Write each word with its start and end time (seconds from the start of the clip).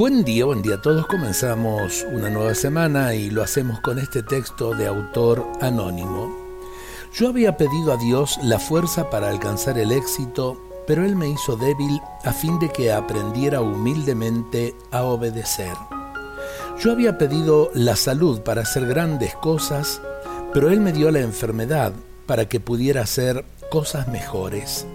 Buen 0.00 0.24
día, 0.24 0.46
buen 0.46 0.62
día 0.62 0.76
a 0.76 0.80
todos. 0.80 1.06
Comenzamos 1.06 2.06
una 2.10 2.30
nueva 2.30 2.54
semana 2.54 3.14
y 3.14 3.28
lo 3.28 3.42
hacemos 3.42 3.80
con 3.80 3.98
este 3.98 4.22
texto 4.22 4.74
de 4.74 4.86
autor 4.86 5.46
anónimo. 5.60 6.34
Yo 7.12 7.28
había 7.28 7.58
pedido 7.58 7.92
a 7.92 7.98
Dios 7.98 8.38
la 8.42 8.58
fuerza 8.58 9.10
para 9.10 9.28
alcanzar 9.28 9.78
el 9.78 9.92
éxito, 9.92 10.56
pero 10.86 11.04
Él 11.04 11.16
me 11.16 11.28
hizo 11.28 11.54
débil 11.54 12.00
a 12.24 12.32
fin 12.32 12.58
de 12.58 12.70
que 12.70 12.90
aprendiera 12.90 13.60
humildemente 13.60 14.74
a 14.90 15.02
obedecer. 15.02 15.74
Yo 16.82 16.92
había 16.92 17.18
pedido 17.18 17.70
la 17.74 17.94
salud 17.94 18.40
para 18.40 18.62
hacer 18.62 18.86
grandes 18.86 19.34
cosas, 19.34 20.00
pero 20.54 20.70
Él 20.70 20.80
me 20.80 20.94
dio 20.94 21.10
la 21.10 21.20
enfermedad 21.20 21.92
para 22.24 22.48
que 22.48 22.58
pudiera 22.58 23.02
hacer 23.02 23.44
cosas 23.70 24.08
mejores. 24.08 24.86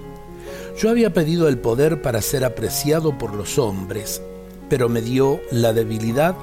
Yo 0.80 0.90
había 0.90 1.13
pedido 1.13 1.48
el 1.48 1.59
poder 1.59 2.02
para 2.02 2.23
ser 2.23 2.44
apreciado 2.44 3.20
por 3.20 3.35
los 3.35 3.59
hombres, 3.59 4.20
pero 4.69 4.89
me 4.89 5.01
dio 5.01 5.39
la 5.51 5.73
debilidad 5.73 6.35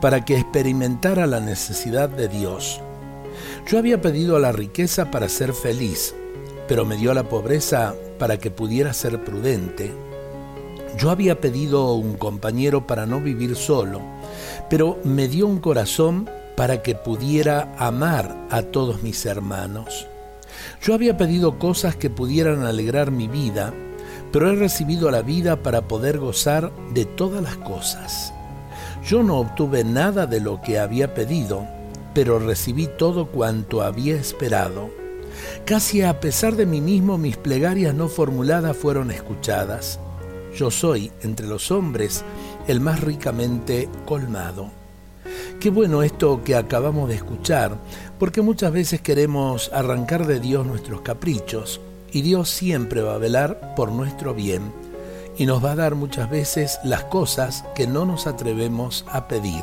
para 0.00 0.24
que 0.24 0.36
experimentara 0.36 1.26
la 1.26 1.40
necesidad 1.40 2.08
de 2.08 2.28
Dios. 2.28 2.80
Yo 3.66 3.78
había 3.78 4.00
pedido 4.00 4.38
la 4.38 4.52
riqueza 4.52 5.10
para 5.10 5.28
ser 5.28 5.52
feliz, 5.52 6.14
pero 6.68 6.84
me 6.84 6.96
dio 6.96 7.14
la 7.14 7.28
pobreza 7.28 7.94
para 8.18 8.38
que 8.38 8.50
pudiera 8.50 8.92
ser 8.92 9.22
prudente. 9.24 9.92
Yo 10.98 11.10
había 11.10 11.40
pedido 11.40 11.94
un 11.94 12.14
compañero 12.14 12.86
para 12.86 13.06
no 13.06 13.20
vivir 13.20 13.56
solo, 13.56 14.00
pero 14.68 14.98
me 15.04 15.28
dio 15.28 15.46
un 15.46 15.60
corazón 15.60 16.28
para 16.56 16.82
que 16.82 16.94
pudiera 16.94 17.74
amar 17.78 18.46
a 18.50 18.62
todos 18.62 19.02
mis 19.02 19.24
hermanos. 19.24 20.06
Yo 20.82 20.94
había 20.94 21.16
pedido 21.16 21.58
cosas 21.58 21.96
que 21.96 22.10
pudieran 22.10 22.62
alegrar 22.62 23.10
mi 23.10 23.26
vida, 23.28 23.72
pero 24.32 24.50
he 24.50 24.56
recibido 24.56 25.10
la 25.10 25.22
vida 25.22 25.62
para 25.62 25.82
poder 25.82 26.18
gozar 26.18 26.72
de 26.94 27.04
todas 27.04 27.42
las 27.42 27.56
cosas. 27.58 28.32
Yo 29.04 29.22
no 29.22 29.38
obtuve 29.38 29.84
nada 29.84 30.26
de 30.26 30.40
lo 30.40 30.62
que 30.62 30.78
había 30.78 31.14
pedido, 31.14 31.66
pero 32.14 32.38
recibí 32.38 32.86
todo 32.86 33.26
cuanto 33.26 33.82
había 33.82 34.16
esperado. 34.16 34.90
Casi 35.64 36.02
a 36.02 36.20
pesar 36.20 36.56
de 36.56 36.66
mí 36.66 36.80
mismo 36.80 37.18
mis 37.18 37.36
plegarias 37.36 37.94
no 37.94 38.08
formuladas 38.08 38.76
fueron 38.76 39.10
escuchadas. 39.10 39.98
Yo 40.54 40.70
soy, 40.70 41.10
entre 41.22 41.46
los 41.46 41.70
hombres, 41.70 42.24
el 42.68 42.80
más 42.80 43.00
ricamente 43.00 43.88
colmado. 44.04 44.70
Qué 45.58 45.70
bueno 45.70 46.02
esto 46.02 46.42
que 46.44 46.56
acabamos 46.56 47.08
de 47.08 47.14
escuchar, 47.16 47.76
porque 48.18 48.42
muchas 48.42 48.72
veces 48.72 49.00
queremos 49.00 49.70
arrancar 49.72 50.26
de 50.26 50.40
Dios 50.40 50.66
nuestros 50.66 51.00
caprichos, 51.00 51.80
y 52.12 52.22
Dios 52.22 52.50
siempre 52.50 53.00
va 53.02 53.14
a 53.14 53.18
velar 53.18 53.74
por 53.74 53.90
nuestro 53.90 54.34
bien 54.34 54.72
y 55.36 55.46
nos 55.46 55.64
va 55.64 55.72
a 55.72 55.76
dar 55.76 55.94
muchas 55.94 56.30
veces 56.30 56.78
las 56.84 57.04
cosas 57.04 57.64
que 57.74 57.86
no 57.86 58.04
nos 58.04 58.26
atrevemos 58.26 59.04
a 59.08 59.28
pedir. 59.28 59.62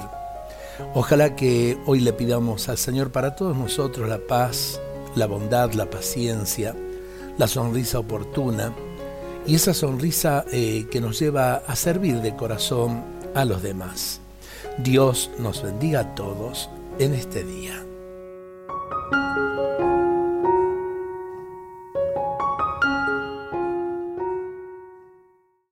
Ojalá 0.93 1.35
que 1.35 1.77
hoy 1.85 1.99
le 1.99 2.13
pidamos 2.13 2.69
al 2.69 2.77
Señor 2.77 3.11
para 3.11 3.35
todos 3.35 3.55
nosotros 3.55 4.09
la 4.09 4.19
paz, 4.19 4.79
la 5.15 5.27
bondad, 5.27 5.73
la 5.73 5.89
paciencia, 5.89 6.75
la 7.37 7.47
sonrisa 7.47 7.99
oportuna 7.99 8.73
y 9.45 9.55
esa 9.55 9.73
sonrisa 9.73 10.45
eh, 10.51 10.87
que 10.91 11.01
nos 11.01 11.19
lleva 11.19 11.55
a 11.67 11.75
servir 11.75 12.21
de 12.21 12.35
corazón 12.35 13.03
a 13.35 13.45
los 13.45 13.61
demás. 13.61 14.21
Dios 14.77 15.29
nos 15.39 15.61
bendiga 15.63 16.01
a 16.01 16.15
todos 16.15 16.69
en 16.97 17.13
este 17.13 17.43
día. 17.43 17.83